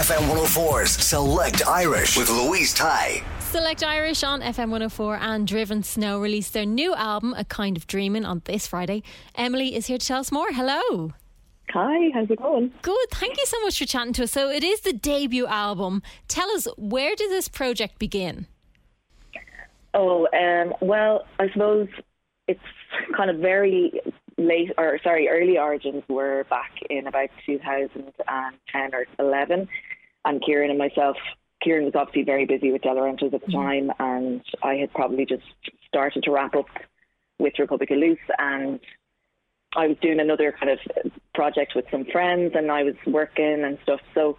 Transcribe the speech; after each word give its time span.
FM 0.00 0.34
104's 0.34 0.92
Select 0.92 1.66
Irish 1.66 2.16
with 2.16 2.30
Louise 2.30 2.74
Tighe. 2.74 3.22
Select 3.40 3.84
Irish 3.84 4.24
on 4.24 4.40
FM 4.40 4.70
104 4.70 5.16
and 5.16 5.46
Driven 5.46 5.82
Snow 5.82 6.18
released 6.18 6.54
their 6.54 6.64
new 6.64 6.94
album, 6.94 7.34
A 7.36 7.44
Kind 7.44 7.76
of 7.76 7.86
Dreaming, 7.86 8.24
on 8.24 8.40
this 8.46 8.66
Friday. 8.66 9.02
Emily 9.34 9.76
is 9.76 9.88
here 9.88 9.98
to 9.98 10.06
tell 10.06 10.20
us 10.20 10.32
more. 10.32 10.52
Hello. 10.52 11.12
Hi, 11.74 12.08
how's 12.14 12.30
it 12.30 12.38
going? 12.40 12.72
Good. 12.80 13.10
Thank 13.10 13.36
you 13.36 13.44
so 13.44 13.60
much 13.60 13.78
for 13.78 13.84
chatting 13.84 14.14
to 14.14 14.22
us. 14.22 14.30
So, 14.30 14.48
it 14.48 14.64
is 14.64 14.80
the 14.80 14.94
debut 14.94 15.46
album. 15.46 16.02
Tell 16.28 16.50
us, 16.52 16.66
where 16.78 17.14
did 17.14 17.30
this 17.30 17.48
project 17.48 17.98
begin? 17.98 18.46
Oh, 19.92 20.26
um, 20.32 20.72
well, 20.80 21.26
I 21.38 21.50
suppose 21.52 21.88
it's 22.48 22.58
kind 23.18 23.28
of 23.28 23.36
very 23.36 24.00
late, 24.40 24.72
or 24.78 24.98
sorry, 25.02 25.28
early 25.28 25.58
origins 25.58 26.02
were 26.08 26.44
back 26.48 26.72
in 26.88 27.06
about 27.06 27.30
2010 27.46 28.94
or 28.94 29.06
11. 29.18 29.68
And 30.24 30.42
Kieran 30.44 30.70
and 30.70 30.78
myself, 30.78 31.16
Kieran 31.62 31.84
was 31.84 31.94
obviously 31.94 32.22
very 32.22 32.46
busy 32.46 32.72
with 32.72 32.82
Delorentos 32.82 33.34
at 33.34 33.40
the 33.40 33.46
mm-hmm. 33.46 33.52
time, 33.52 33.92
and 33.98 34.42
I 34.62 34.74
had 34.74 34.92
probably 34.92 35.26
just 35.26 35.44
started 35.88 36.22
to 36.24 36.30
wrap 36.30 36.54
up 36.54 36.66
with 37.38 37.58
Republic 37.58 37.90
of 37.90 37.98
Loose, 37.98 38.18
and 38.38 38.80
I 39.76 39.86
was 39.86 39.96
doing 40.02 40.20
another 40.20 40.52
kind 40.52 40.72
of 40.72 41.12
project 41.34 41.72
with 41.74 41.84
some 41.90 42.04
friends, 42.04 42.52
and 42.54 42.70
I 42.70 42.82
was 42.82 42.94
working 43.06 43.62
and 43.64 43.78
stuff. 43.82 44.00
So 44.14 44.36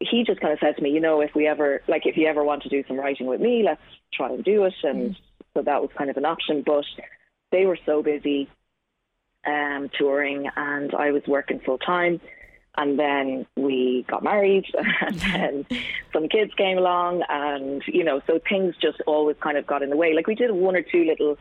he 0.00 0.24
just 0.24 0.40
kind 0.40 0.52
of 0.52 0.58
said 0.60 0.76
to 0.76 0.82
me, 0.82 0.90
you 0.90 1.00
know, 1.00 1.20
if 1.20 1.34
we 1.34 1.46
ever, 1.46 1.82
like, 1.88 2.02
if 2.04 2.16
you 2.16 2.26
ever 2.26 2.44
want 2.44 2.62
to 2.64 2.68
do 2.68 2.84
some 2.86 2.98
writing 2.98 3.26
with 3.26 3.40
me, 3.40 3.62
let's 3.64 3.80
try 4.12 4.28
and 4.28 4.44
do 4.44 4.64
it. 4.64 4.74
And 4.82 5.10
mm-hmm. 5.10 5.42
so 5.56 5.62
that 5.62 5.80
was 5.80 5.90
kind 5.96 6.10
of 6.10 6.16
an 6.16 6.24
option. 6.24 6.62
But 6.64 6.84
they 7.50 7.66
were 7.66 7.78
so 7.86 8.02
busy 8.02 8.48
um, 9.46 9.90
touring, 9.96 10.48
and 10.56 10.94
I 10.94 11.10
was 11.10 11.22
working 11.26 11.60
full 11.60 11.78
time. 11.78 12.20
And 12.76 12.98
then 12.98 13.46
we 13.56 14.04
got 14.08 14.24
married, 14.24 14.64
and 15.00 15.14
then 15.20 15.66
some 16.12 16.28
kids 16.28 16.52
came 16.54 16.76
along, 16.76 17.22
and 17.28 17.82
you 17.86 18.02
know, 18.02 18.20
so 18.26 18.40
things 18.48 18.74
just 18.82 19.00
always 19.06 19.36
kind 19.40 19.56
of 19.56 19.66
got 19.66 19.82
in 19.82 19.90
the 19.90 19.96
way. 19.96 20.12
Like 20.12 20.26
we 20.26 20.34
did 20.34 20.50
one 20.50 20.74
or 20.74 20.82
two 20.82 21.04
little, 21.04 21.38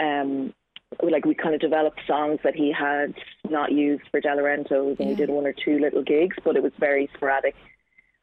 um, 0.00 0.54
like 1.02 1.26
we 1.26 1.34
kind 1.34 1.54
of 1.54 1.60
developed 1.60 2.00
songs 2.06 2.40
that 2.42 2.54
he 2.54 2.72
had 2.72 3.14
not 3.50 3.72
used 3.72 4.04
for 4.10 4.20
Delorentos, 4.22 4.98
and 4.98 5.10
we 5.10 5.14
did 5.14 5.28
one 5.28 5.46
or 5.46 5.52
two 5.52 5.78
little 5.78 6.02
gigs, 6.02 6.36
but 6.42 6.56
it 6.56 6.62
was 6.62 6.72
very 6.78 7.10
sporadic. 7.14 7.54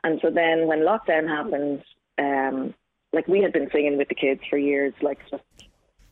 And 0.03 0.19
so 0.21 0.31
then 0.31 0.65
when 0.65 0.79
lockdown 0.79 1.27
happened, 1.27 1.83
um, 2.17 2.73
like 3.13 3.27
we 3.27 3.41
had 3.41 3.53
been 3.53 3.69
singing 3.71 3.97
with 3.97 4.09
the 4.09 4.15
kids 4.15 4.41
for 4.49 4.57
years, 4.57 4.93
like 5.01 5.19
just 5.29 5.43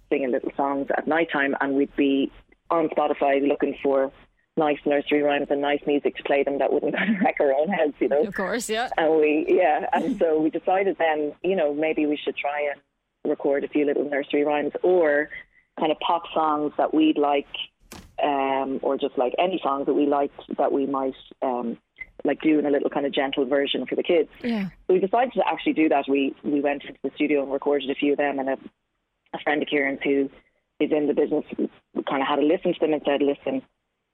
singing 0.10 0.32
little 0.32 0.52
songs 0.56 0.88
at 0.96 1.08
night 1.08 1.30
time, 1.32 1.56
and 1.62 1.76
we'd 1.76 1.96
be 1.96 2.32
on 2.70 2.90
Spotify 2.90 3.46
looking 3.48 3.78
for 3.82 4.12
nice 4.58 4.80
nursery 4.86 5.22
rhymes 5.22 5.48
and 5.50 5.62
nice 5.62 5.82
music 5.86 6.16
to 6.18 6.24
play 6.24 6.44
them 6.44 6.58
that 6.58 6.74
wouldn't 6.74 6.96
kind 6.98 7.16
of 7.16 7.22
wreck 7.22 7.38
our 7.40 7.54
own 7.54 7.70
heads, 7.70 7.94
you 8.00 8.10
know. 8.10 8.24
Of 8.24 8.34
course, 8.34 8.70
yeah. 8.70 8.90
And 8.98 9.16
we, 9.16 9.46
yeah, 9.48 9.86
and 9.94 10.18
so 10.18 10.40
we 10.40 10.50
decided 10.50 10.98
then, 10.98 11.34
you 11.44 11.56
know, 11.56 11.74
maybe 11.74 12.06
we 12.06 12.18
should 12.18 12.36
try 12.36 12.70
and 12.72 12.82
record 13.30 13.64
a 13.64 13.68
few 13.68 13.86
little 13.86 14.10
nursery 14.10 14.44
rhymes 14.44 14.72
or 14.84 15.30
kind 15.80 15.92
of 15.92 16.00
pop 16.00 16.24
songs 16.34 16.74
that 16.78 16.94
we'd 16.94 17.18
like, 17.18 17.48
um, 18.24 18.80
or 18.82 18.98
just 18.98 19.18
like 19.18 19.34
any 19.38 19.60
songs 19.64 19.86
that 19.86 19.94
we 19.94 20.08
liked 20.08 20.40
that 20.58 20.72
we 20.72 20.86
might 20.86 21.16
um, 21.42 21.78
like 22.24 22.42
do 22.42 22.58
in 22.58 22.66
a 22.66 22.72
little 22.72 22.90
kind 22.90 23.06
of 23.06 23.14
gentle 23.14 23.46
version 23.46 23.86
for 23.86 23.96
the 23.96 24.04
kids. 24.04 24.30
Yeah. 24.44 24.70
So 24.88 24.94
we 24.94 25.00
decided 25.00 25.34
to 25.34 25.48
actually 25.48 25.74
do 25.74 25.90
that. 25.90 26.06
We 26.08 26.36
we 26.44 26.62
went 26.62 26.84
into 26.84 26.98
the 27.04 27.12
studio 27.16 27.44
and 27.44 27.52
recorded 27.52 27.90
a 27.92 27.96
few 27.96 28.14
of 28.14 28.18
them, 28.18 28.40
and 28.40 28.50
a, 28.50 28.58
a 29.34 29.40
friend 29.44 29.62
of 29.62 29.68
Kieran's 29.68 30.00
who 30.04 30.30
is 30.80 30.92
in 30.92 31.08
the 31.08 31.14
business 31.14 31.46
kind 32.10 32.22
of 32.22 32.28
had 32.28 32.38
to 32.38 32.46
listen 32.46 32.74
to 32.74 32.80
them 32.80 32.94
and 32.94 33.02
said, 33.06 33.22
"Listen, 33.22 33.62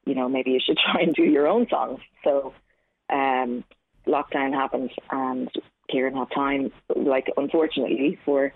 you 0.06 0.16
know, 0.16 0.30
maybe 0.30 0.52
you 0.52 0.60
should 0.60 0.78
try 0.92 1.02
and 1.02 1.14
do 1.14 1.24
your 1.24 1.48
own 1.48 1.68
songs." 1.70 2.00
So, 2.24 2.54
um, 3.10 3.64
lockdown 4.08 4.54
happened, 4.54 4.92
and 5.12 5.50
Kieran 5.90 6.16
had 6.16 6.32
time. 6.32 6.72
Like, 6.96 7.28
unfortunately 7.38 8.20
for 8.26 8.54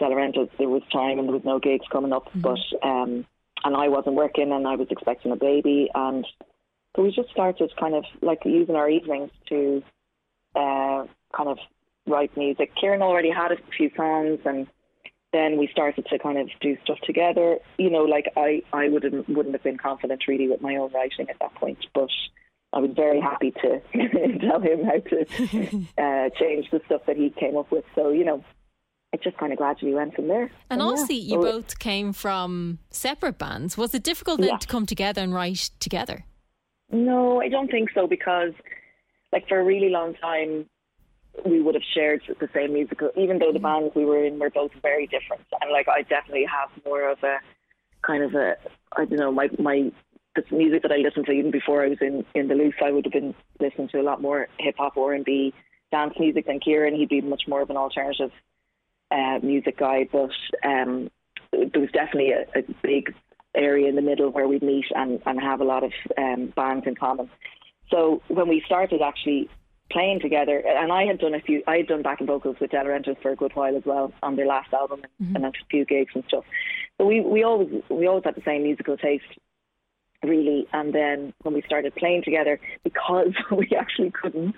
Delorentos, 0.00 0.50
there 0.58 0.68
was 0.68 0.82
time 0.92 1.18
and 1.18 1.28
there 1.28 1.34
was 1.34 1.44
no 1.44 1.58
gigs 1.58 1.86
coming 1.90 2.12
up, 2.12 2.28
but 2.34 2.58
um, 2.82 3.26
and 3.64 3.76
I 3.76 3.88
wasn't 3.88 4.16
working, 4.16 4.52
and 4.52 4.66
I 4.66 4.76
was 4.76 4.88
expecting 4.90 5.32
a 5.32 5.36
baby, 5.36 5.90
and 5.94 6.26
so 6.96 7.02
we 7.02 7.12
just 7.12 7.30
started 7.30 7.70
kind 7.78 7.94
of 7.94 8.04
like 8.22 8.40
using 8.44 8.74
our 8.74 8.88
evenings 8.88 9.30
to 9.48 9.82
uh, 10.56 11.04
kind 11.36 11.48
of 11.48 11.58
write 12.06 12.36
music. 12.36 12.72
Kieran 12.74 13.02
already 13.02 13.30
had 13.30 13.52
a 13.52 13.56
few 13.76 13.90
songs, 13.96 14.40
and 14.44 14.66
then 15.32 15.58
we 15.58 15.68
started 15.70 16.06
to 16.06 16.18
kind 16.18 16.38
of 16.38 16.48
do 16.60 16.76
stuff 16.84 16.98
together. 17.04 17.58
You 17.78 17.90
know, 17.90 18.02
like 18.04 18.26
I, 18.36 18.62
I 18.72 18.88
wouldn't 18.88 19.28
wouldn't 19.28 19.54
have 19.54 19.62
been 19.62 19.78
confident 19.78 20.22
really 20.26 20.48
with 20.48 20.60
my 20.60 20.76
own 20.76 20.92
writing 20.92 21.28
at 21.30 21.38
that 21.40 21.54
point, 21.54 21.78
but 21.94 22.08
I 22.72 22.78
was 22.80 22.90
very 22.94 23.20
happy 23.20 23.52
to 23.62 23.80
tell 24.40 24.60
him 24.60 24.84
how 24.84 24.98
to 24.98 25.86
uh, 25.98 26.30
change 26.38 26.70
the 26.70 26.80
stuff 26.86 27.02
that 27.06 27.16
he 27.16 27.30
came 27.30 27.56
up 27.56 27.70
with. 27.70 27.84
So 27.94 28.10
you 28.10 28.24
know, 28.24 28.44
it 29.12 29.22
just 29.22 29.36
kind 29.38 29.52
of 29.52 29.58
gradually 29.58 29.94
went 29.94 30.14
from 30.14 30.28
there. 30.28 30.50
And 30.68 30.80
So, 30.80 31.06
yeah. 31.10 31.16
you 31.36 31.42
So- 31.42 31.52
both 31.52 31.78
came 31.78 32.12
from 32.12 32.78
separate 32.90 33.38
bands. 33.38 33.76
Was 33.76 33.94
it 33.94 34.02
difficult 34.02 34.40
then 34.40 34.50
Yeah. 34.50 34.56
to 34.58 34.66
come 34.68 34.86
together 34.86 35.22
and 35.22 35.34
write 35.34 35.70
together? 35.80 36.24
No, 36.92 37.40
I 37.40 37.48
don't 37.48 37.70
think 37.70 37.90
so 37.94 38.08
because, 38.08 38.52
like, 39.32 39.46
for 39.48 39.60
a 39.60 39.64
really 39.64 39.90
long 39.90 40.14
time, 40.14 40.66
we 41.44 41.60
would 41.60 41.74
have 41.74 41.84
shared 41.94 42.22
the 42.40 42.48
same 42.54 42.72
musical, 42.72 43.10
even 43.16 43.38
though 43.38 43.52
the 43.52 43.58
bands 43.58 43.94
we 43.94 44.04
were 44.04 44.24
in 44.24 44.38
were 44.38 44.50
both 44.50 44.72
very 44.82 45.06
different. 45.06 45.42
And 45.60 45.70
like, 45.70 45.88
I 45.88 46.02
definitely 46.02 46.46
have 46.46 46.70
more 46.84 47.10
of 47.10 47.18
a 47.22 47.38
kind 48.06 48.22
of 48.22 48.34
a, 48.34 48.56
I 48.96 49.04
don't 49.04 49.18
know, 49.18 49.32
my 49.32 49.48
my 49.58 49.92
the 50.36 50.44
music 50.54 50.82
that 50.82 50.92
I 50.92 50.96
listened 50.96 51.26
to 51.26 51.32
even 51.32 51.50
before 51.50 51.84
I 51.84 51.88
was 51.88 51.98
in 52.00 52.24
in 52.34 52.48
the 52.48 52.54
loose, 52.54 52.74
I 52.84 52.90
would 52.90 53.04
have 53.04 53.12
been 53.12 53.34
listening 53.58 53.88
to 53.88 54.00
a 54.00 54.02
lot 54.02 54.22
more 54.22 54.48
hip 54.58 54.76
hop, 54.78 54.96
R 54.96 55.12
and 55.12 55.24
B, 55.24 55.52
dance 55.90 56.14
music 56.18 56.46
than 56.46 56.60
Kieran. 56.60 56.94
He'd 56.94 57.08
be 57.08 57.20
much 57.20 57.42
more 57.48 57.62
of 57.62 57.70
an 57.70 57.76
alternative 57.76 58.30
uh, 59.10 59.38
music 59.42 59.78
guy, 59.78 60.08
but 60.10 60.30
um, 60.64 61.10
there 61.52 61.80
was 61.80 61.90
definitely 61.92 62.32
a, 62.32 62.42
a 62.58 62.62
big 62.82 63.14
area 63.54 63.88
in 63.88 63.96
the 63.96 64.02
middle 64.02 64.30
where 64.30 64.46
we'd 64.46 64.62
meet 64.62 64.86
and, 64.94 65.20
and 65.26 65.40
have 65.40 65.60
a 65.60 65.64
lot 65.64 65.82
of 65.82 65.92
um, 66.16 66.52
bands 66.54 66.86
in 66.86 66.94
common. 66.94 67.28
So 67.90 68.22
when 68.28 68.48
we 68.48 68.62
started 68.64 69.02
actually 69.02 69.48
playing 69.90 70.20
together, 70.20 70.62
and 70.66 70.92
I 70.92 71.04
had 71.04 71.18
done 71.18 71.34
a 71.34 71.40
few, 71.40 71.62
I 71.66 71.78
had 71.78 71.88
done 71.88 72.02
backing 72.02 72.26
vocals 72.26 72.56
with 72.60 72.70
Delorentos 72.70 73.20
for 73.20 73.30
a 73.30 73.36
good 73.36 73.54
while 73.54 73.76
as 73.76 73.84
well 73.84 74.12
on 74.22 74.36
their 74.36 74.46
last 74.46 74.72
album 74.72 75.02
and 75.18 75.36
mm-hmm. 75.36 75.44
a 75.44 75.52
few 75.70 75.84
gigs 75.84 76.12
and 76.14 76.24
stuff. 76.28 76.44
So 76.98 77.06
we, 77.06 77.20
we 77.20 77.42
always 77.42 77.82
we 77.88 78.06
always 78.06 78.24
had 78.24 78.34
the 78.34 78.42
same 78.44 78.62
musical 78.62 78.96
taste, 78.96 79.24
really. 80.22 80.66
And 80.72 80.94
then 80.94 81.32
when 81.42 81.54
we 81.54 81.62
started 81.62 81.94
playing 81.94 82.22
together, 82.24 82.60
because 82.84 83.34
we 83.50 83.70
actually 83.78 84.10
couldn't 84.10 84.54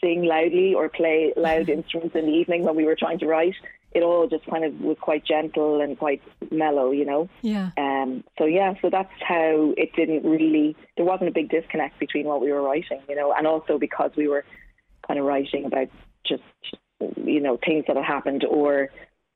sing 0.00 0.24
loudly 0.24 0.74
or 0.74 0.88
play 0.88 1.32
loud 1.36 1.68
instruments 1.78 2.14
in 2.14 2.26
the 2.26 2.32
evening 2.32 2.62
when 2.64 2.76
we 2.76 2.84
were 2.84 2.96
trying 2.96 3.18
to 3.20 3.26
write, 3.26 3.54
it 3.94 4.02
all 4.02 4.26
just 4.26 4.44
kind 4.46 4.64
of 4.64 4.80
was 4.80 4.96
quite 5.00 5.24
gentle 5.24 5.80
and 5.80 5.98
quite 5.98 6.20
mellow, 6.50 6.90
you 6.90 7.04
know. 7.04 7.28
Yeah. 7.42 7.70
Um, 7.76 8.24
so 8.38 8.44
yeah, 8.44 8.74
so 8.82 8.90
that's 8.90 9.12
how 9.20 9.72
it 9.76 9.94
didn't 9.94 10.28
really. 10.28 10.76
There 10.96 11.06
wasn't 11.06 11.28
a 11.28 11.32
big 11.32 11.48
disconnect 11.48 11.98
between 11.98 12.26
what 12.26 12.40
we 12.40 12.52
were 12.52 12.62
writing, 12.62 13.00
you 13.08 13.14
know, 13.14 13.32
and 13.32 13.46
also 13.46 13.78
because 13.78 14.10
we 14.16 14.28
were 14.28 14.44
kind 15.06 15.18
of 15.18 15.26
writing 15.26 15.64
about 15.64 15.88
just 16.26 16.42
you 17.16 17.40
know 17.40 17.58
things 17.64 17.84
that 17.86 17.96
had 17.96 18.04
happened 18.04 18.44
or 18.44 18.90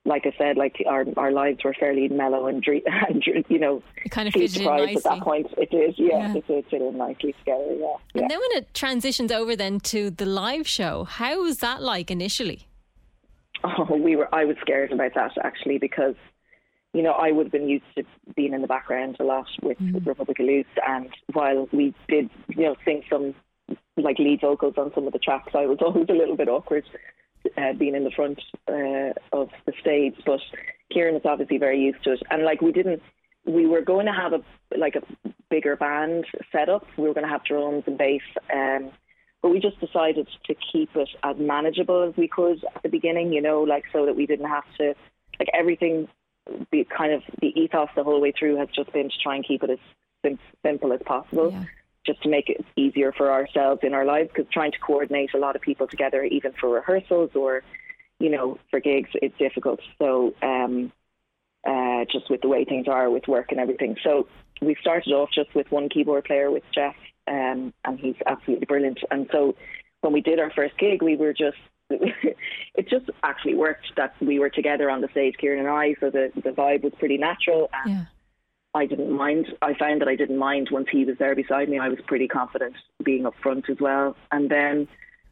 like 0.05 0.27
I 0.27 0.33
said, 0.39 0.57
like 0.57 0.83
our 0.89 1.05
our 1.17 1.31
lives 1.31 1.63
were 1.63 1.75
fairly 1.79 2.09
mellow 2.09 2.47
and, 2.47 2.63
dream, 2.63 2.83
and 3.09 3.23
you 3.49 3.59
know, 3.59 3.83
it 4.05 4.11
kind 4.11 4.27
of 4.27 4.35
fitted 4.35 4.63
in 4.63 4.67
at 4.67 5.03
that 5.05 5.21
point. 5.21 5.47
It 5.57 5.71
did, 5.71 5.95
yeah, 5.99 6.19
yeah. 6.19 6.35
it 6.35 6.47
did 6.47 6.65
fit 6.71 6.83
in 6.83 6.97
nicely 6.97 7.35
together. 7.41 7.75
Yeah, 7.79 7.95
and 8.15 8.23
yeah. 8.23 8.29
then 8.29 8.41
when 8.41 8.63
it 8.63 8.75
transitions 8.75 9.31
over 9.31 9.55
then 9.55 9.81
to 9.81 10.11
the 10.11 10.25
live 10.25 10.67
show, 10.67 11.05
how 11.05 11.43
was 11.43 11.59
that 11.59 11.83
like 11.83 12.11
initially? 12.11 12.68
Oh, 13.65 13.97
we 13.97 14.17
were. 14.17 14.33
I 14.35 14.45
was 14.45 14.57
scared 14.61 14.93
about 14.93 15.15
that 15.15 15.33
actually 15.43 15.79
because 15.79 16.15
you 16.95 17.03
know, 17.03 17.13
I 17.13 17.33
would 17.33 17.47
have 17.47 17.53
been 17.53 17.69
used 17.69 17.85
to 17.97 18.05
being 18.35 18.55
in 18.55 18.63
the 18.63 18.67
background 18.67 19.17
a 19.21 19.25
lot 19.25 19.47
with 19.63 19.79
mm. 19.79 20.07
Republic 20.07 20.39
of 20.41 20.47
Loose, 20.47 20.67
and 20.87 21.11
while 21.33 21.69
we 21.73 21.95
did, 22.09 22.31
you 22.49 22.65
know, 22.65 22.77
sing 22.85 23.03
some 23.11 23.35
like 23.97 24.19
lead 24.19 24.41
vocals 24.41 24.75
on 24.79 24.91
some 24.95 25.07
of 25.07 25.13
the 25.13 25.19
tracks, 25.19 25.53
I 25.55 25.67
was 25.67 25.79
always 25.83 26.09
a 26.09 26.15
little 26.15 26.37
bit 26.37 26.49
awkward 26.49 26.85
uh, 27.57 27.75
being 27.75 27.95
in 27.95 28.05
the 28.05 28.11
front 28.11 28.41
uh, 28.69 29.13
of 29.33 29.51
the 29.67 29.73
stage. 29.81 30.15
But 30.25 30.41
Kieran 30.91 31.17
is 31.17 31.23
obviously 31.25 31.59
very 31.59 31.79
used 31.79 32.03
to 32.05 32.13
it, 32.13 32.23
and 32.31 32.43
like 32.43 32.63
we 32.63 32.73
didn't, 32.73 33.03
we 33.45 33.67
were 33.67 33.83
going 33.83 34.07
to 34.07 34.13
have 34.13 34.33
a 34.33 34.41
like 34.77 34.97
a 34.97 35.03
bigger 35.51 35.77
band 35.77 36.25
set 36.53 36.69
up. 36.69 36.87
We 36.97 37.07
were 37.07 37.15
going 37.15 37.27
to 37.27 37.33
have 37.33 37.45
drums 37.45 37.85
and 37.87 37.99
bass. 37.99 38.23
Um, 38.53 38.91
but 39.43 39.51
we 39.51 39.61
just 39.61 39.81
decided 39.81 40.29
to 40.47 40.55
keep 40.73 40.91
it 40.97 41.09
as 41.23 41.37
manageable 41.39 42.03
as 42.03 42.17
we 42.17 42.29
could 42.29 42.65
at 42.75 42.83
the 42.83 42.89
beginning, 42.89 43.33
you 43.33 43.41
know, 43.41 43.63
like 43.63 43.85
so 43.93 44.07
that 44.07 44.17
we 44.17 44.27
didn't 44.27 44.49
have 44.49 44.65
to, 44.79 44.95
like 45.39 45.49
everything 45.55 46.09
the 46.73 46.85
kind 46.85 47.13
of 47.13 47.23
the 47.41 47.49
ethos 47.49 47.89
the 47.95 48.03
whole 48.03 48.21
way 48.21 48.33
through 48.37 48.57
has 48.57 48.69
just 48.75 48.93
been 48.93 49.09
to 49.09 49.19
try 49.23 49.37
and 49.37 49.47
keep 49.47 49.63
it 49.63 49.71
as 49.71 49.79
sim- 50.25 50.39
simple 50.65 50.93
as 50.93 51.01
possible. 51.05 51.53
Yeah. 51.53 51.65
Just 52.07 52.23
to 52.23 52.31
make 52.31 52.49
it 52.49 52.65
easier 52.75 53.13
for 53.13 53.31
ourselves 53.31 53.81
in 53.83 53.93
our 53.93 54.07
lives, 54.07 54.31
because 54.35 54.51
trying 54.51 54.73
to 54.73 54.79
coordinate 54.79 55.35
a 55.35 55.39
lot 55.39 55.57
of 55.57 55.63
people 55.63 55.87
together, 55.87 56.25
even 56.25 56.53
for 56.59 56.71
rehearsals 56.71 57.31
or, 57.35 57.63
you 58.19 58.31
know, 58.31 58.59
for 58.71 58.81
gigs, 58.81 59.11
it's 59.15 59.37
difficult. 59.37 59.81
So, 59.99 60.33
um, 60.41 60.91
uh, 61.67 62.07
just 62.11 62.31
with 62.31 62.41
the 62.41 62.49
way 62.49 62.65
things 62.65 62.89
are 62.89 63.11
with 63.11 63.29
work 63.29 63.51
and 63.51 63.61
everything. 63.61 63.97
So 64.03 64.27
we 64.63 64.75
started 64.81 65.13
off 65.13 65.29
just 65.35 65.55
with 65.55 65.71
one 65.71 65.91
keyboard 65.91 66.25
player 66.25 66.51
with 66.51 66.63
Jeff, 66.75 66.95
um, 67.29 67.73
and 67.85 67.99
he's 67.99 68.17
absolutely 68.27 68.67
brilliant. 68.67 69.01
And 69.11 69.29
so 69.33 69.55
when 70.01 70.13
we 70.13 70.21
did 70.21 70.39
our 70.39 70.51
first 70.51 70.79
gig, 70.79 71.03
we 71.03 71.17
were 71.17 71.33
just 71.33 71.59
it 71.91 72.89
just 72.89 73.11
actually 73.23 73.55
worked 73.55 73.93
that 73.97 74.15
we 74.21 74.39
were 74.39 74.51
together 74.51 74.91
on 74.91 75.01
the 75.01 75.09
stage, 75.09 75.35
Kieran 75.39 75.61
and 75.61 75.69
I, 75.69 75.95
so 76.01 76.11
the 76.11 76.31
the 76.35 76.51
vibe 76.51 76.83
was 76.83 76.93
pretty 76.99 77.17
natural. 77.17 77.71
And 77.85 77.93
yeah. 77.93 78.05
I 78.75 78.87
didn't 78.87 79.11
mind. 79.11 79.47
I 79.63 79.75
found 79.75 80.03
that 80.03 80.09
I 80.09 80.17
didn't 80.17 80.37
mind 80.37 80.69
once 80.71 80.89
he 80.93 81.05
was 81.05 81.17
there 81.19 81.35
beside 81.35 81.69
me. 81.69 81.79
I 81.79 81.89
was 81.89 81.99
pretty 82.07 82.29
confident 82.29 82.77
being 83.03 83.25
up 83.25 83.35
front 83.43 83.71
as 83.71 83.79
well. 83.81 84.17
And 84.31 84.51
then 84.51 84.87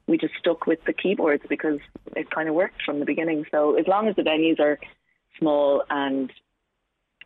we 0.06 0.16
just 0.16 0.34
stuck 0.38 0.66
with 0.66 0.78
the 0.86 0.92
keyboards 0.92 1.44
because 1.48 1.78
it 2.14 2.30
kind 2.30 2.48
of 2.48 2.54
worked 2.54 2.82
from 2.84 2.98
the 2.98 3.04
beginning. 3.04 3.44
So 3.50 3.76
as 3.76 3.86
long 3.86 4.08
as 4.08 4.16
the 4.16 4.22
venues 4.22 4.58
are 4.58 4.78
small 5.38 5.82
and 5.90 6.32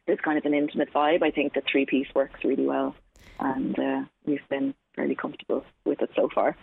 there's 0.07 0.19
kind 0.21 0.39
of 0.39 0.45
an 0.45 0.55
intimate 0.55 0.93
vibe, 0.93 1.23
I 1.23 1.31
think 1.31 1.55
the 1.55 1.63
three 1.71 1.87
piece 1.87 2.09
works 2.15 2.41
really 2.43 2.67
well. 2.67 2.97
And 3.41 3.79
uh, 3.79 4.03
we've 4.27 4.47
been 4.49 4.75
fairly 4.95 5.15
comfortable 5.15 5.65
with 5.85 6.03
it 6.03 6.11
so 6.15 6.29
far. 6.35 6.57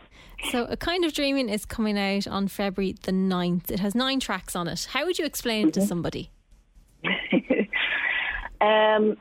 So, 0.52 0.66
A 0.66 0.78
Kind 0.78 1.04
of 1.06 1.14
Dreaming 1.14 1.50
is 1.50 1.66
coming 1.66 1.98
out 1.98 2.28
on 2.28 2.48
February 2.48 2.96
the 3.04 3.12
9th. 3.12 3.72
It 3.72 3.80
has 3.80 3.96
nine 3.96 4.20
tracks 4.20 4.56
on 4.56 4.68
it. 4.68 4.88
How 4.92 5.06
would 5.06 5.18
you 5.18 5.26
explain 5.26 5.68
it 5.68 5.72
mm-hmm. 5.72 5.82
to 5.82 5.88
somebody? 5.88 6.30
um, 8.62 9.18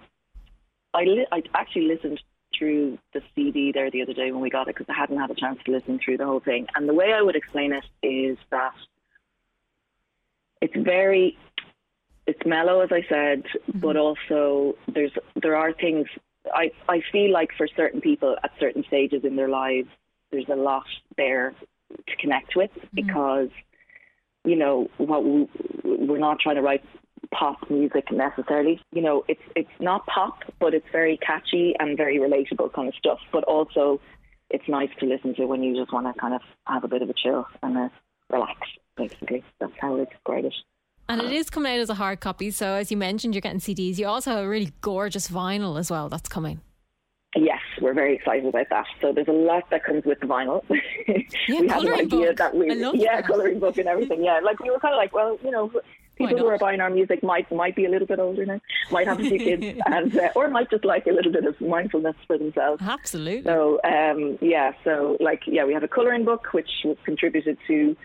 I, 0.93 1.05
li- 1.05 1.27
I 1.33 1.43
actually 1.55 1.87
listened 1.89 2.21
through 2.59 2.99
the 3.13 3.23
CD 3.35 3.73
there 3.73 3.91
the 3.91 4.03
other 4.03 4.15
day 4.15 4.31
when 4.33 4.41
we 4.41 4.51
got 4.51 4.69
it 4.69 4.77
because 4.77 4.87
I 4.89 4.99
hadn't 4.99 5.19
had 5.19 5.31
a 5.31 5.35
chance 5.35 5.59
to 5.67 5.73
listen 5.73 5.99
through 6.03 6.19
the 6.19 6.27
whole 6.27 6.41
thing. 6.41 6.67
And 6.75 6.89
the 6.89 6.95
way 6.95 7.13
I 7.13 7.23
would 7.23 7.37
explain 7.37 7.73
it 7.73 7.85
is 8.03 8.39
that 8.51 8.75
it's 10.61 10.75
very 10.77 11.37
it's 12.27 12.41
mellow 12.45 12.81
as 12.81 12.91
I 12.91 13.03
said, 13.09 13.45
mm-hmm. 13.45 13.79
but 13.79 13.97
also 13.97 14.77
there's 14.93 15.13
there 15.41 15.57
are 15.57 15.73
things 15.73 16.07
I, 16.57 16.71
I 16.89 17.03
feel 17.13 17.33
like 17.33 17.51
for 17.57 17.69
certain 17.77 18.01
people 18.01 18.37
at 18.43 18.51
certain 18.59 18.83
stages 18.89 19.23
in 19.25 19.37
their 19.37 19.49
lives, 19.49 19.89
there's 20.33 20.49
a 20.51 20.57
lot 20.57 20.87
there 21.17 21.55
to 21.91 22.17
connect 22.17 22.57
with 22.57 22.71
mm-hmm. 22.71 22.97
because, 22.97 23.51
you 24.45 24.57
know, 24.57 24.89
what 24.97 25.25
we, 25.25 25.49
we're 25.85 26.19
not 26.19 26.41
trying 26.41 26.57
to 26.57 26.63
write 26.63 26.83
pop 27.33 27.59
music 27.71 28.11
necessarily. 28.11 28.81
You 28.93 29.03
know, 29.03 29.25
it's 29.29 29.43
it's 29.55 29.69
not 29.81 30.07
pop, 30.07 30.39
but 30.59 30.75
it's 30.75 30.87
very 30.91 31.19
catchy 31.19 31.75
and 31.79 31.97
very 31.97 32.19
relatable 32.19 32.73
kind 32.73 32.89
of 32.89 32.95
stuff. 32.95 33.19
But 33.33 33.45
also, 33.45 34.01
it's 34.51 34.69
nice 34.69 34.91
to 35.01 35.07
listen 35.07 35.35
to 35.35 35.47
when 35.47 35.63
you 35.63 35.77
just 35.77 35.93
want 35.93 36.07
to 36.07 36.19
kind 36.21 36.35
of 36.35 36.41
have 36.67 36.85
a 36.85 36.89
bit 36.89 37.03
of 37.03 37.11
a 37.11 37.15
chill 37.15 37.47
and 37.63 37.77
uh, 37.77 37.89
relax. 38.31 38.61
Basically, 38.97 39.45
that's 39.61 39.73
how 39.79 40.01
I 40.01 40.05
describe 40.05 40.45
it. 40.47 40.55
And 41.09 41.21
it 41.21 41.33
is 41.33 41.51
coming 41.51 41.73
out 41.73 41.79
as 41.79 41.91
a 41.91 41.95
hard 41.95 42.21
copy. 42.21 42.51
So, 42.51 42.75
as 42.75 42.91
you 42.91 42.97
mentioned, 42.97 43.35
you're 43.35 43.41
getting 43.41 43.61
CDs. 43.61 43.99
You 43.99 44.07
also 44.07 44.31
have 44.33 44.45
a 44.45 44.49
really 44.49 44.73
gorgeous 44.81 45.29
vinyl 45.29 45.79
as 45.79 45.91
well 45.91 46.09
that's 46.09 46.29
coming. 46.29 46.61
Yes, 47.37 47.61
we're 47.83 47.93
very 47.93 48.15
excited 48.15 48.47
about 48.47 48.67
that. 48.71 48.87
So 49.01 49.13
there's 49.13 49.29
a 49.29 49.33
lot 49.33 49.69
that 49.71 49.85
comes 49.85 50.05
with 50.05 50.21
the 50.21 50.27
vinyl. 50.27 50.63
Yeah, 51.49 51.61
we 51.61 51.69
had 51.69 51.85
an 51.85 51.93
idea 51.93 52.27
book. 52.29 52.37
that 52.39 52.57
we, 52.57 52.75
yeah, 52.75 53.17
that. 53.17 53.27
coloring 53.27 53.61
book 53.61 53.79
and 53.79 53.87
everything. 53.87 54.25
Yeah, 54.25 54.41
like 54.43 54.59
we 54.59 54.69
were 54.69 54.81
kind 54.81 54.95
of 54.95 54.99
like, 54.99 55.13
well, 55.13 55.39
you 55.45 55.51
know, 55.53 55.71
people 56.17 56.37
who 56.39 56.47
are 56.47 56.59
buying 56.59 56.81
our 56.81 56.91
music 56.91 57.23
might 57.23 57.51
might 57.53 57.77
be 57.77 57.85
a 57.85 57.91
little 57.91 58.07
bit 58.07 58.19
older 58.19 58.45
now, 58.45 58.61
might 58.91 59.07
have 59.07 59.21
a 59.21 59.23
few 59.23 59.39
kids, 59.39 59.81
and 59.87 60.17
uh, 60.17 60.29
or 60.35 60.49
might 60.49 60.69
just 60.71 60.85
like 60.85 61.07
a 61.07 61.13
little 61.13 61.31
bit 61.31 61.45
of 61.45 61.61
mindfulness 61.61 62.17
for 62.27 62.37
themselves. 62.37 62.83
Absolutely. 62.83 63.45
So 63.45 63.79
um, 63.85 64.39
yeah, 64.41 64.73
so 64.83 65.17
like 65.21 65.43
yeah, 65.47 65.65
we 65.65 65.73
have 65.75 65.85
a 65.85 65.89
coloring 65.89 66.25
book 66.25 66.53
which 66.53 66.71
was 66.85 66.97
contributed 67.05 67.59
to 67.69 67.97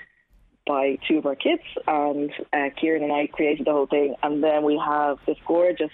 by 0.72 0.98
two 1.06 1.18
of 1.18 1.26
our 1.26 1.36
kids, 1.36 1.64
and 1.86 2.32
uh, 2.54 2.70
Kieran 2.80 3.04
and 3.04 3.12
I 3.12 3.28
created 3.28 3.68
the 3.68 3.74
whole 3.74 3.88
thing. 3.88 4.16
And 4.24 4.42
then 4.42 4.64
we 4.64 4.82
have 4.84 5.18
this 5.28 5.36
gorgeous, 5.46 5.92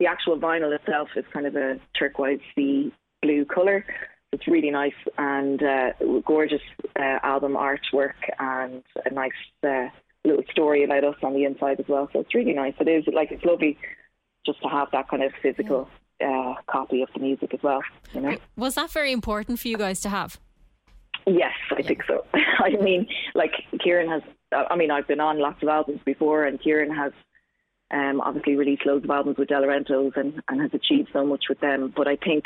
the 0.00 0.06
actual 0.06 0.36
vinyl 0.36 0.74
itself 0.74 1.08
is 1.14 1.24
kind 1.32 1.46
of 1.46 1.54
a 1.54 1.78
turquoise 1.96 2.40
sea 2.56 2.92
blue 3.22 3.44
colour. 3.44 3.84
It's 4.32 4.48
really 4.48 4.72
nice 4.72 5.00
and 5.16 5.62
uh, 5.62 5.90
gorgeous 6.26 6.62
uh, 6.98 7.18
album 7.22 7.54
artwork 7.54 8.18
and 8.40 8.82
a 9.06 9.14
nice 9.14 9.30
uh, 9.64 9.86
little 10.24 10.42
story 10.50 10.82
about 10.82 11.04
us 11.04 11.14
on 11.22 11.32
the 11.34 11.44
inside 11.44 11.78
as 11.78 11.86
well. 11.88 12.08
So 12.12 12.18
it's 12.20 12.34
really 12.34 12.54
nice. 12.54 12.74
It 12.80 12.88
is 12.88 13.04
like 13.14 13.30
it's 13.30 13.44
lovely 13.44 13.78
just 14.44 14.60
to 14.62 14.68
have 14.68 14.88
that 14.90 15.08
kind 15.08 15.22
of 15.22 15.32
physical 15.40 15.88
uh, 16.20 16.54
copy 16.66 17.02
of 17.02 17.08
the 17.14 17.20
music 17.20 17.54
as 17.54 17.62
well. 17.62 17.82
You 18.12 18.20
know, 18.20 18.36
was 18.56 18.74
that 18.74 18.90
very 18.90 19.12
important 19.12 19.60
for 19.60 19.68
you 19.68 19.78
guys 19.78 20.00
to 20.00 20.08
have? 20.08 20.40
Yes, 21.28 21.52
I 21.76 21.82
think 21.82 22.02
so. 22.06 22.24
I 22.34 22.70
mean, 22.82 23.06
like 23.34 23.52
Kieran 23.82 24.08
has. 24.08 24.22
I 24.50 24.76
mean, 24.76 24.90
I've 24.90 25.06
been 25.06 25.20
on 25.20 25.38
lots 25.38 25.62
of 25.62 25.68
albums 25.68 26.00
before, 26.04 26.44
and 26.44 26.60
Kieran 26.60 26.94
has 26.94 27.12
um, 27.90 28.20
obviously 28.22 28.56
released 28.56 28.86
loads 28.86 29.04
of 29.04 29.10
albums 29.10 29.36
with 29.36 29.48
Delorentos 29.48 30.16
and, 30.16 30.42
and 30.48 30.60
has 30.60 30.70
achieved 30.72 31.10
so 31.12 31.24
much 31.24 31.44
with 31.48 31.60
them. 31.60 31.92
But 31.94 32.08
I 32.08 32.16
think 32.16 32.44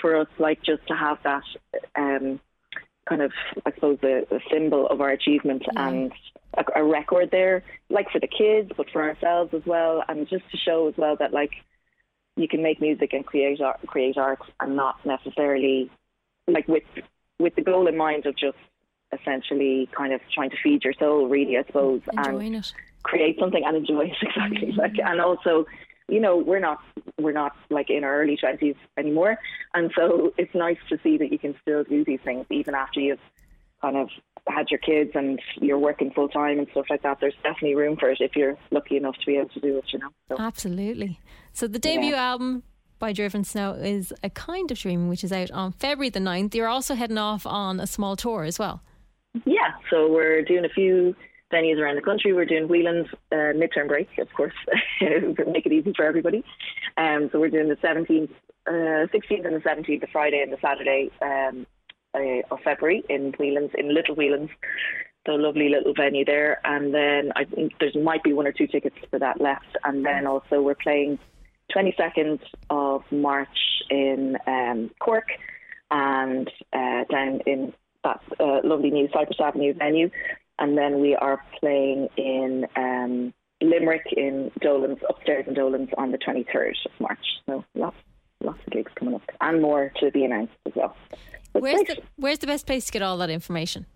for 0.00 0.16
us, 0.16 0.28
like 0.38 0.62
just 0.62 0.86
to 0.86 0.94
have 0.94 1.18
that 1.24 1.42
um, 1.96 2.40
kind 3.08 3.22
of, 3.22 3.32
I 3.66 3.72
suppose, 3.72 3.98
a, 4.04 4.22
a 4.32 4.38
symbol 4.52 4.86
of 4.86 5.00
our 5.00 5.10
achievement 5.10 5.64
yeah. 5.72 5.88
and 5.88 6.12
a, 6.56 6.80
a 6.80 6.84
record 6.84 7.30
there, 7.30 7.64
like 7.88 8.10
for 8.10 8.20
the 8.20 8.28
kids, 8.28 8.70
but 8.76 8.86
for 8.92 9.02
ourselves 9.02 9.52
as 9.54 9.62
well, 9.66 10.04
and 10.08 10.28
just 10.28 10.48
to 10.52 10.56
show 10.56 10.88
as 10.88 10.94
well 10.96 11.16
that 11.18 11.32
like 11.32 11.52
you 12.36 12.48
can 12.48 12.62
make 12.62 12.80
music 12.80 13.12
and 13.12 13.26
create 13.26 13.60
art, 13.60 13.80
create 13.86 14.16
art, 14.16 14.38
and 14.60 14.76
not 14.76 15.04
necessarily 15.04 15.90
like 16.46 16.68
with 16.68 16.84
with 17.40 17.54
the 17.56 17.62
goal 17.62 17.88
in 17.88 17.96
mind 17.96 18.26
of 18.26 18.36
just 18.36 18.56
essentially 19.12 19.88
kind 19.96 20.12
of 20.12 20.20
trying 20.32 20.50
to 20.50 20.56
feed 20.62 20.84
your 20.84 20.94
soul, 20.94 21.28
really, 21.28 21.56
I 21.56 21.64
suppose, 21.64 22.02
Enjoying 22.12 22.54
and 22.54 22.64
it. 22.64 22.72
create 23.02 23.38
something 23.40 23.62
and 23.64 23.76
enjoy 23.76 24.06
it 24.06 24.16
exactly. 24.22 24.68
Mm-hmm. 24.68 24.78
Like, 24.78 24.92
and 25.04 25.20
also, 25.20 25.66
you 26.08 26.20
know, 26.20 26.36
we're 26.36 26.60
not 26.60 26.78
we're 27.18 27.32
not 27.32 27.52
like 27.70 27.90
in 27.90 28.04
our 28.04 28.22
early 28.22 28.36
twenties 28.36 28.76
anymore, 28.96 29.38
and 29.74 29.90
so 29.96 30.32
it's 30.36 30.54
nice 30.54 30.78
to 30.88 30.98
see 31.02 31.16
that 31.18 31.32
you 31.32 31.38
can 31.38 31.54
still 31.62 31.84
do 31.84 32.04
these 32.04 32.20
things 32.24 32.46
even 32.50 32.74
after 32.74 33.00
you've 33.00 33.20
kind 33.80 33.96
of 33.96 34.08
had 34.46 34.70
your 34.70 34.78
kids 34.78 35.12
and 35.14 35.40
you're 35.60 35.78
working 35.78 36.10
full 36.10 36.28
time 36.28 36.58
and 36.58 36.68
stuff 36.72 36.86
like 36.90 37.02
that. 37.02 37.18
There's 37.20 37.34
definitely 37.42 37.76
room 37.76 37.96
for 37.96 38.10
it 38.10 38.18
if 38.20 38.36
you're 38.36 38.56
lucky 38.70 38.96
enough 38.96 39.16
to 39.16 39.26
be 39.26 39.36
able 39.36 39.48
to 39.50 39.60
do 39.60 39.78
it. 39.78 39.84
You 39.92 40.00
know. 40.00 40.08
So. 40.28 40.36
Absolutely. 40.38 41.20
So 41.52 41.66
the 41.66 41.78
debut 41.78 42.10
yeah. 42.10 42.30
album 42.30 42.62
by 43.00 43.12
Driven 43.12 43.42
Snow 43.42 43.72
is 43.72 44.12
A 44.22 44.30
Kind 44.30 44.70
of 44.70 44.78
Dream, 44.78 45.08
which 45.08 45.24
is 45.24 45.32
out 45.32 45.50
on 45.50 45.72
February 45.72 46.10
the 46.10 46.20
9th. 46.20 46.54
You're 46.54 46.68
also 46.68 46.94
heading 46.94 47.18
off 47.18 47.46
on 47.46 47.80
a 47.80 47.86
small 47.86 48.14
tour 48.14 48.44
as 48.44 48.58
well. 48.58 48.82
Yeah, 49.44 49.72
so 49.90 50.12
we're 50.12 50.42
doing 50.42 50.64
a 50.64 50.68
few 50.68 51.16
venues 51.52 51.78
around 51.78 51.96
the 51.96 52.02
country. 52.02 52.32
We're 52.32 52.44
doing 52.44 52.68
Whelan's 52.68 53.08
uh, 53.32 53.56
midterm 53.56 53.88
break, 53.88 54.08
of 54.18 54.32
course, 54.34 54.54
make 55.00 55.66
it 55.66 55.72
easy 55.72 55.92
for 55.96 56.04
everybody. 56.04 56.44
Um, 56.96 57.28
so 57.32 57.40
we're 57.40 57.50
doing 57.50 57.68
the 57.68 57.76
17th, 57.76 58.30
uh, 58.68 59.08
16th 59.12 59.46
and 59.46 59.56
the 59.56 59.66
17th, 59.66 60.00
the 60.00 60.06
Friday 60.12 60.42
and 60.42 60.52
the 60.52 60.58
Saturday 60.60 61.10
um, 61.22 61.66
uh, 62.14 62.54
of 62.54 62.60
February 62.62 63.02
in 63.08 63.32
Whelan's, 63.38 63.70
in 63.76 63.92
Little 63.92 64.14
Whelan's. 64.14 64.50
So 65.26 65.32
lovely 65.32 65.68
little 65.68 65.92
venue 65.94 66.24
there. 66.24 66.60
And 66.64 66.94
then 66.94 67.32
I 67.36 67.44
think 67.44 67.72
there 67.78 67.90
might 68.02 68.22
be 68.22 68.32
one 68.32 68.46
or 68.46 68.52
two 68.52 68.66
tickets 68.66 68.96
for 69.10 69.18
that 69.18 69.40
left. 69.40 69.76
And 69.84 70.04
then 70.04 70.26
also 70.26 70.62
we're 70.62 70.74
playing 70.74 71.18
22nd 71.74 72.40
of 72.68 73.02
March 73.10 73.48
in 73.90 74.36
um, 74.46 74.90
Cork 75.00 75.28
and 75.90 76.50
uh, 76.72 77.04
down 77.10 77.40
in 77.46 77.72
that 78.04 78.20
uh, 78.38 78.60
lovely 78.64 78.90
new 78.90 79.08
Cypress 79.12 79.38
Avenue 79.40 79.74
venue. 79.74 80.10
And 80.58 80.76
then 80.76 81.00
we 81.00 81.14
are 81.14 81.42
playing 81.58 82.08
in 82.16 82.66
um, 82.76 83.32
Limerick 83.62 84.06
in 84.16 84.50
Dolan's 84.60 84.98
upstairs 85.08 85.46
in 85.46 85.54
Dolan's 85.54 85.90
on 85.96 86.12
the 86.12 86.18
23rd 86.18 86.72
of 86.86 86.92
March. 87.00 87.24
So 87.46 87.64
lots 87.74 87.96
lots 88.42 88.58
of 88.66 88.72
gigs 88.72 88.90
coming 88.94 89.14
up 89.14 89.22
and 89.40 89.60
more 89.60 89.92
to 90.00 90.10
be 90.10 90.24
announced 90.24 90.54
as 90.66 90.72
well. 90.74 90.96
But 91.52 91.62
Where's 91.62 91.82
the 91.82 92.02
Where's 92.16 92.38
the 92.38 92.46
best 92.46 92.66
place 92.66 92.86
to 92.86 92.92
get 92.92 93.02
all 93.02 93.18
that 93.18 93.30
information? 93.30 93.86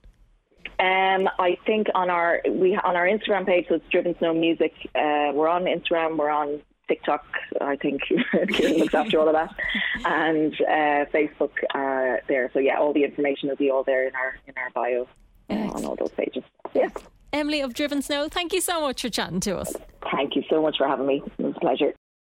Um, 0.78 1.28
I 1.38 1.56
think 1.66 1.86
on 1.94 2.10
our 2.10 2.40
we 2.48 2.74
on 2.76 2.96
our 2.96 3.06
Instagram 3.06 3.46
page, 3.46 3.66
so 3.68 3.76
it's 3.76 3.88
Driven 3.90 4.16
Snow 4.18 4.34
Music. 4.34 4.72
Uh, 4.94 5.30
we're 5.32 5.48
on 5.48 5.64
Instagram. 5.64 6.16
We're 6.16 6.30
on 6.30 6.60
TikTok. 6.88 7.24
I 7.60 7.76
think 7.76 8.02
Kieran 8.50 8.78
looks 8.78 8.94
after 8.94 9.18
all 9.18 9.28
of 9.28 9.34
that, 9.34 9.54
and 10.04 10.52
uh, 10.60 11.04
Facebook 11.12 11.52
uh, 11.74 12.20
there. 12.28 12.50
So 12.52 12.58
yeah, 12.58 12.78
all 12.78 12.92
the 12.92 13.04
information 13.04 13.48
will 13.48 13.56
be 13.56 13.70
all 13.70 13.84
there 13.84 14.06
in 14.06 14.14
our 14.14 14.36
in 14.46 14.54
our 14.56 14.70
bio 14.70 15.08
uh, 15.50 15.72
on 15.72 15.84
all 15.84 15.96
those 15.96 16.12
pages. 16.12 16.44
Yeah. 16.74 16.88
Emily 17.32 17.60
of 17.60 17.74
Driven 17.74 18.00
Snow, 18.00 18.28
thank 18.28 18.52
you 18.52 18.60
so 18.60 18.80
much 18.80 19.02
for 19.02 19.08
chatting 19.08 19.40
to 19.40 19.58
us. 19.58 19.74
Thank 20.12 20.36
you 20.36 20.44
so 20.48 20.62
much 20.62 20.76
for 20.78 20.86
having 20.86 21.06
me. 21.06 21.20
It 21.38 21.42
was 21.42 21.54
a 21.56 21.60
pleasure. 21.60 21.92